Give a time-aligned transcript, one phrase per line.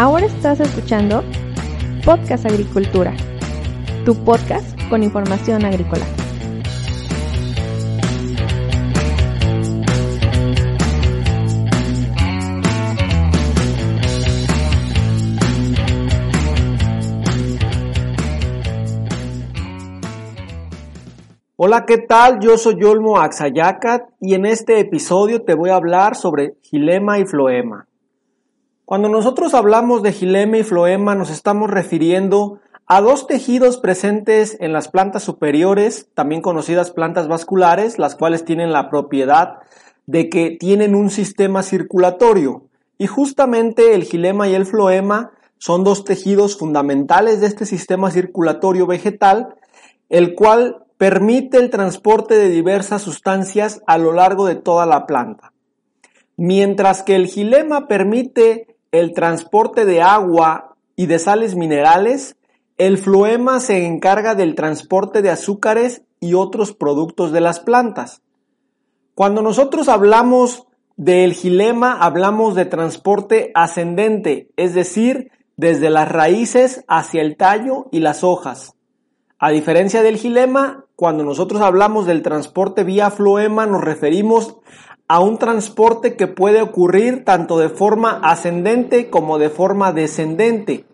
[0.00, 1.22] Ahora estás escuchando
[2.06, 3.14] Podcast Agricultura,
[4.06, 6.06] tu podcast con información agrícola.
[21.56, 22.38] Hola, ¿qué tal?
[22.40, 27.26] Yo soy Yolmo Axayacat y en este episodio te voy a hablar sobre gilema y
[27.26, 27.89] floema.
[28.90, 32.58] Cuando nosotros hablamos de gilema y floema nos estamos refiriendo
[32.88, 38.72] a dos tejidos presentes en las plantas superiores, también conocidas plantas vasculares, las cuales tienen
[38.72, 39.58] la propiedad
[40.06, 42.64] de que tienen un sistema circulatorio.
[42.98, 48.88] Y justamente el gilema y el floema son dos tejidos fundamentales de este sistema circulatorio
[48.88, 49.54] vegetal,
[50.08, 55.52] el cual permite el transporte de diversas sustancias a lo largo de toda la planta.
[56.36, 62.36] Mientras que el gilema permite el transporte de agua y de sales minerales,
[62.76, 68.22] el floema se encarga del transporte de azúcares y otros productos de las plantas.
[69.14, 77.20] Cuando nosotros hablamos del gilema, hablamos de transporte ascendente, es decir, desde las raíces hacia
[77.22, 78.74] el tallo y las hojas.
[79.38, 84.58] A diferencia del gilema, cuando nosotros hablamos del transporte vía floema nos referimos
[85.10, 90.84] a un transporte que puede ocurrir tanto de forma ascendente como de forma descendente.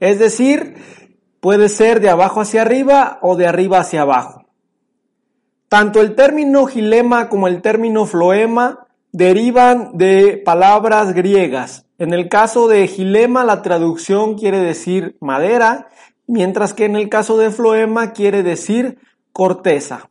[0.00, 0.74] Es decir,
[1.38, 4.46] puede ser de abajo hacia arriba o de arriba hacia abajo.
[5.68, 11.86] Tanto el término gilema como el término floema derivan de palabras griegas.
[11.98, 15.86] En el caso de gilema la traducción quiere decir madera,
[16.26, 18.98] mientras que en el caso de floema quiere decir
[19.32, 20.10] corteza.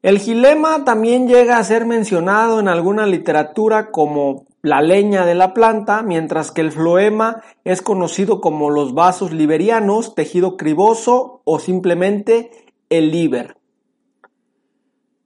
[0.00, 5.54] El gilema también llega a ser mencionado en alguna literatura como la leña de la
[5.54, 12.50] planta, mientras que el floema es conocido como los vasos liberianos, tejido criboso o simplemente
[12.90, 13.56] el liber.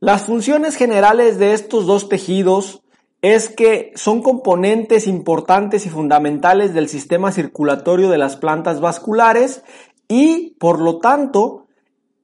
[0.00, 2.82] Las funciones generales de estos dos tejidos
[3.20, 9.62] es que son componentes importantes y fundamentales del sistema circulatorio de las plantas vasculares
[10.08, 11.61] y, por lo tanto,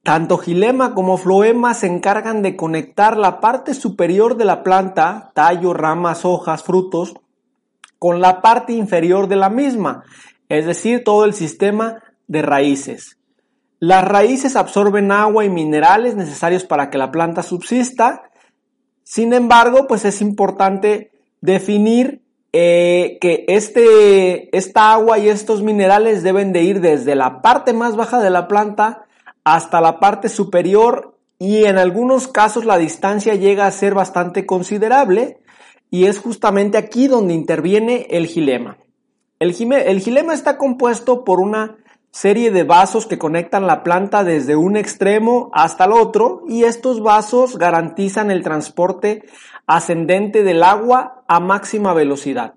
[0.03, 5.73] tanto gilema como floema se encargan de conectar la parte superior de la planta, tallo,
[5.73, 7.15] ramas, hojas, frutos,
[7.97, 10.03] con la parte inferior de la misma,
[10.47, 13.17] es decir, todo el sistema de raíces.
[13.79, 18.23] Las raíces absorben agua y minerales necesarios para que la planta subsista.
[19.03, 21.11] Sin embargo, pues es importante
[21.41, 27.73] definir eh, que este, esta agua y estos minerales deben de ir desde la parte
[27.73, 29.05] más baja de la planta
[29.43, 35.39] hasta la parte superior y en algunos casos la distancia llega a ser bastante considerable
[35.89, 38.77] y es justamente aquí donde interviene el gilema.
[39.39, 41.77] El, el gilema está compuesto por una
[42.11, 47.01] serie de vasos que conectan la planta desde un extremo hasta el otro y estos
[47.01, 49.23] vasos garantizan el transporte
[49.67, 52.55] ascendente del agua a máxima velocidad.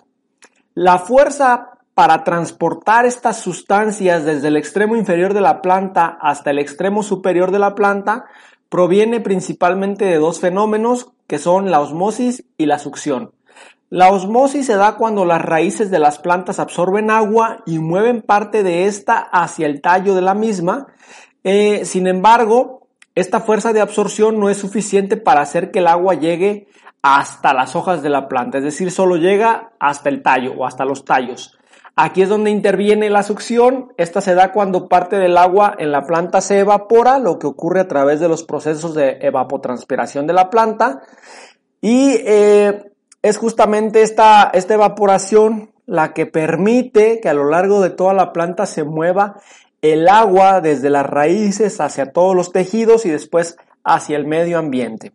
[0.74, 6.58] La fuerza para transportar estas sustancias desde el extremo inferior de la planta hasta el
[6.58, 8.24] extremo superior de la planta
[8.68, 13.32] proviene principalmente de dos fenómenos que son la osmosis y la succión.
[13.90, 18.62] La osmosis se da cuando las raíces de las plantas absorben agua y mueven parte
[18.62, 20.86] de esta hacia el tallo de la misma.
[21.44, 26.14] Eh, sin embargo, esta fuerza de absorción no es suficiente para hacer que el agua
[26.14, 26.68] llegue
[27.02, 30.86] hasta las hojas de la planta, es decir, solo llega hasta el tallo o hasta
[30.86, 31.58] los tallos.
[31.94, 33.92] Aquí es donde interviene la succión.
[33.98, 37.80] Esta se da cuando parte del agua en la planta se evapora, lo que ocurre
[37.80, 41.02] a través de los procesos de evapotranspiración de la planta.
[41.82, 47.90] Y eh, es justamente esta, esta evaporación la que permite que a lo largo de
[47.90, 49.40] toda la planta se mueva
[49.82, 55.12] el agua desde las raíces hacia todos los tejidos y después hacia el medio ambiente.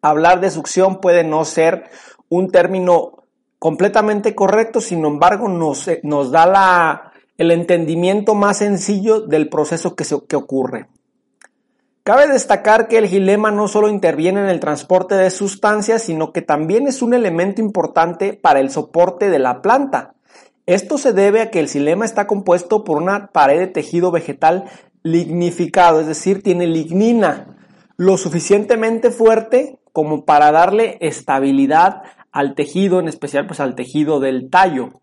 [0.00, 1.84] Hablar de succión puede no ser
[2.28, 3.21] un término
[3.62, 10.02] completamente correcto, sin embargo nos, eh, nos da el entendimiento más sencillo del proceso que,
[10.02, 10.88] se, que ocurre.
[12.02, 16.42] Cabe destacar que el gilema no solo interviene en el transporte de sustancias, sino que
[16.42, 20.14] también es un elemento importante para el soporte de la planta.
[20.66, 24.64] Esto se debe a que el xilema está compuesto por una pared de tejido vegetal
[25.04, 27.56] lignificado, es decir, tiene lignina,
[27.96, 34.50] lo suficientemente fuerte como para darle estabilidad al tejido, en especial pues al tejido del
[34.50, 35.00] tallo.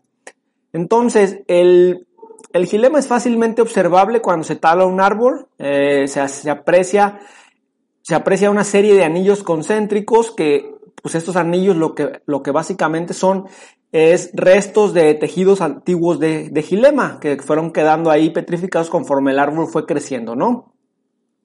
[0.72, 2.06] Entonces, el,
[2.52, 7.20] el gilema es fácilmente observable cuando se tala un árbol, eh, se, aprecia,
[8.02, 12.50] se aprecia una serie de anillos concéntricos que, pues estos anillos lo que, lo que
[12.50, 13.46] básicamente son
[13.92, 19.38] es restos de tejidos antiguos de, de gilema que fueron quedando ahí petrificados conforme el
[19.38, 20.74] árbol fue creciendo, ¿no?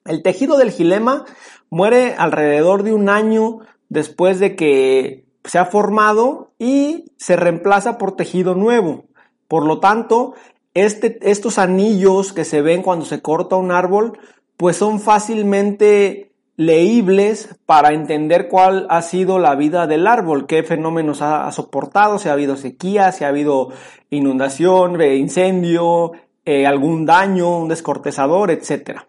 [0.04, 1.24] El tejido del gilema
[1.70, 8.16] muere alrededor de un año después de que se ha formado y se reemplaza por
[8.16, 9.04] tejido nuevo.
[9.48, 10.34] Por lo tanto,
[10.74, 14.18] este, estos anillos que se ven cuando se corta un árbol,
[14.56, 21.20] pues son fácilmente leíbles para entender cuál ha sido la vida del árbol, qué fenómenos
[21.22, 23.70] ha, soportado, si ha habido sequía, si ha habido
[24.10, 26.12] inundación, eh, incendio,
[26.44, 29.00] eh, algún daño, un descortezador, etc.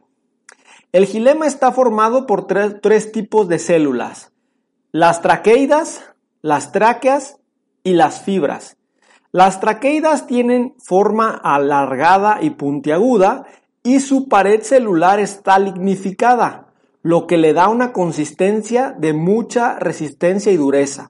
[0.91, 4.31] El gilema está formado por tres, tipos de células,
[4.91, 6.13] las traqueidas,
[6.47, 7.41] las tráqueas
[7.83, 8.77] y las fibras.
[9.33, 13.45] Las traqueidas tienen forma alargada y puntiaguda
[13.83, 16.67] y su pared celular está lignificada,
[17.01, 21.09] lo que le da una consistencia de mucha resistencia y dureza.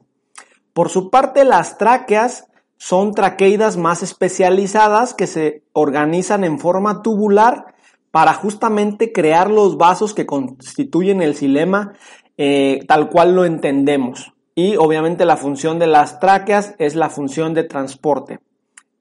[0.74, 2.48] Por su parte, las tráqueas
[2.78, 7.76] son traqueidas más especializadas que se organizan en forma tubular
[8.10, 11.94] para justamente crear los vasos que constituyen el xilema
[12.38, 14.34] eh, tal cual lo entendemos.
[14.58, 18.40] Y obviamente la función de las tráqueas es la función de transporte.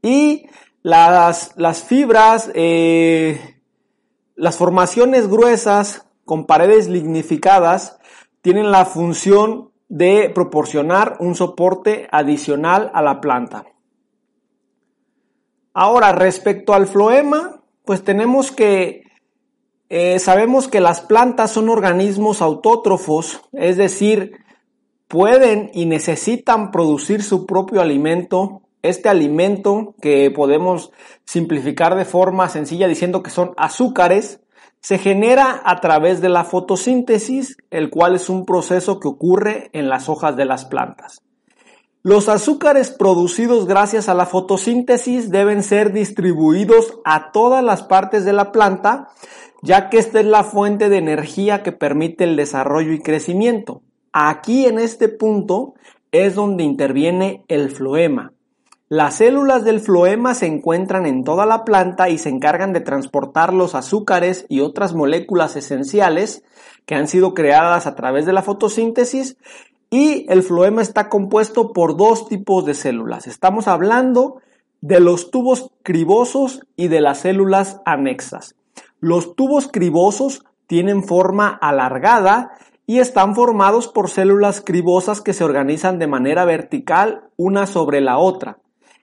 [0.02, 0.50] Y
[0.82, 3.56] las, las fibras, eh,
[4.34, 7.98] las formaciones gruesas con paredes lignificadas
[8.42, 13.64] tienen la función de proporcionar un soporte adicional a la planta.
[15.72, 19.04] Ahora, respecto al floema, pues tenemos que,
[19.88, 24.44] eh, sabemos que las plantas son organismos autótrofos, es decir,
[25.08, 28.62] pueden y necesitan producir su propio alimento.
[28.82, 30.92] Este alimento que podemos
[31.24, 34.40] simplificar de forma sencilla diciendo que son azúcares,
[34.80, 39.88] se genera a través de la fotosíntesis, el cual es un proceso que ocurre en
[39.88, 41.22] las hojas de las plantas.
[42.02, 48.32] Los azúcares producidos gracias a la fotosíntesis deben ser distribuidos a todas las partes de
[48.32, 49.08] la planta,
[49.60, 53.82] ya que esta es la fuente de energía que permite el desarrollo y crecimiento.
[54.18, 55.74] Aquí en este punto
[56.10, 58.32] es donde interviene el floema.
[58.88, 63.52] Las células del floema se encuentran en toda la planta y se encargan de transportar
[63.52, 66.44] los azúcares y otras moléculas esenciales
[66.86, 69.36] que han sido creadas a través de la fotosíntesis
[69.90, 73.26] y el floema está compuesto por dos tipos de células.
[73.26, 74.40] Estamos hablando
[74.80, 78.54] de los tubos cribosos y de las células anexas.
[78.98, 82.52] Los tubos cribosos tienen forma alargada
[82.86, 88.18] y están formados por células cribosas que se organizan de manera vertical una sobre la
[88.18, 88.58] otra.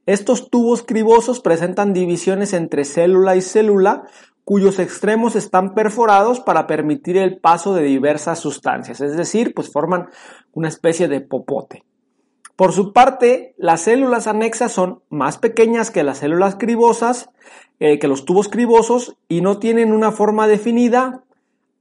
[0.05, 4.03] Estos tubos cribosos presentan divisiones entre célula y célula
[4.45, 10.07] cuyos extremos están perforados para permitir el paso de diversas sustancias, es decir, pues forman
[10.51, 11.83] una especie de popote.
[12.55, 17.29] Por su parte, las células anexas son más pequeñas que las células cribosas,
[17.79, 21.22] eh, que los tubos cribosos, y no tienen una forma definida,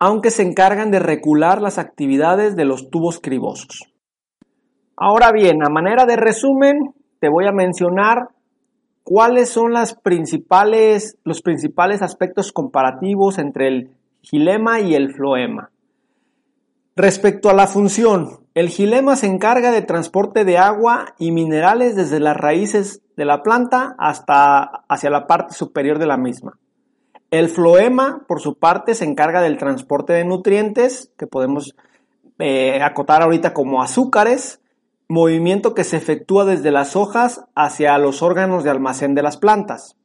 [0.04, 3.88] aunque se encargan de recular las actividades de los tubos cribosos.
[4.96, 8.30] Ahora bien, a manera de resumen, te voy a mencionar
[9.04, 13.90] cuáles son las principales, los principales aspectos comparativos entre el
[14.22, 15.70] gilema y el floema.
[16.96, 22.18] Respecto a la función, el gilema se encarga de transporte de agua y minerales desde
[22.18, 26.58] las raíces de la planta hasta hacia la parte superior de la misma.
[27.32, 31.74] El floema, por su parte, se encarga del transporte de nutrientes, que podemos
[32.38, 34.60] eh, acotar ahorita como azúcares,
[35.08, 39.96] movimiento que se efectúa desde las hojas hacia los órganos de almacén de las plantas.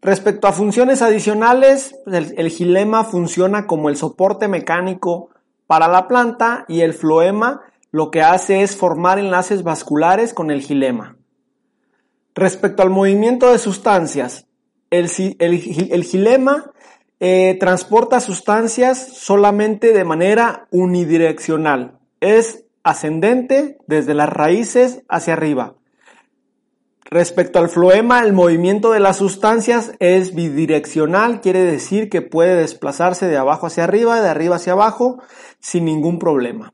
[0.00, 5.30] Respecto a funciones adicionales, el, el, gilema funciona como el soporte mecánico
[5.66, 10.62] para la planta y el floema lo que hace es formar enlaces vasculares con el
[10.62, 11.16] gilema.
[12.36, 14.46] Respecto al movimiento de sustancias,
[14.90, 16.72] el, el, gilema
[17.20, 21.98] eh, transporta sustancias solamente de manera unidireccional.
[22.20, 25.74] Es ascendente desde las raíces hacia arriba.
[27.04, 33.26] Respecto al floema, el movimiento de las sustancias es bidireccional, quiere decir que puede desplazarse
[33.26, 35.20] de abajo hacia arriba, de arriba hacia abajo,
[35.58, 36.72] sin ningún problema.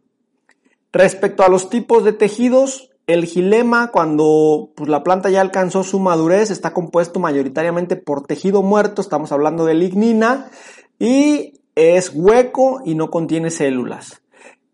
[0.92, 6.01] Respecto a los tipos de tejidos, el gilema, cuando pues, la planta ya alcanzó su
[6.01, 10.51] madurez, está compuesto mayoritariamente por tejido muerto, estamos hablando de lignina,
[10.99, 14.23] y es hueco y no contiene células.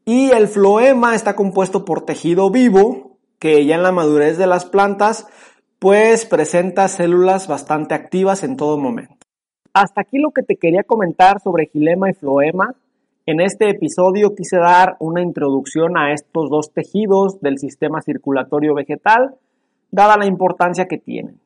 [0.05, 4.65] Y el floema está compuesto por tejido vivo, que ya en la madurez de las
[4.65, 5.27] plantas,
[5.79, 9.17] pues presenta células bastante activas en todo momento.
[9.75, 12.75] Hasta aquí lo que te quería comentar sobre gilema y floema.
[13.25, 19.37] En este episodio quise dar una introducción a estos dos tejidos del sistema circulatorio vegetal,
[19.93, 21.39] dada la importancia que tienen.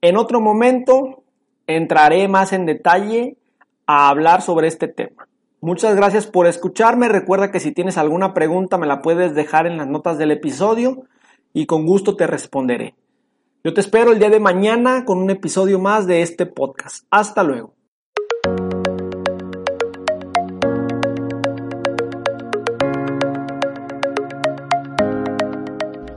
[0.00, 1.24] En otro momento
[1.66, 3.36] entraré más en detalle
[3.86, 5.26] a hablar sobre este tema.
[5.60, 7.08] Muchas gracias por escucharme.
[7.08, 11.02] Recuerda que si tienes alguna pregunta me la puedes dejar en las notas del episodio
[11.52, 12.94] y con gusto te responderé.
[13.64, 17.04] Yo te espero el día de mañana con un episodio más de este podcast.
[17.10, 17.74] Hasta luego.